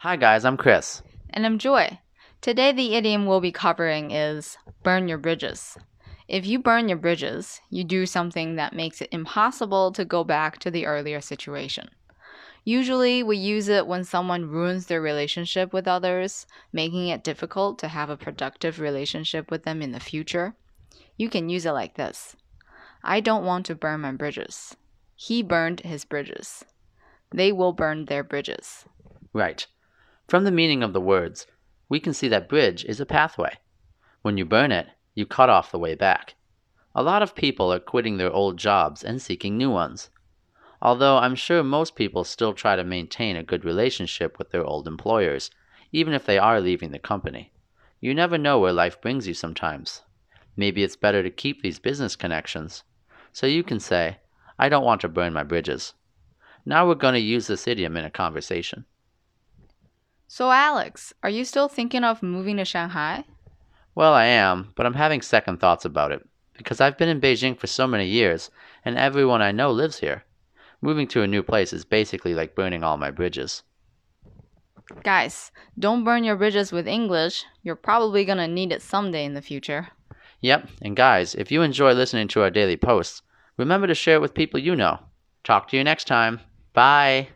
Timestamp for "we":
13.22-13.38, 31.88-32.00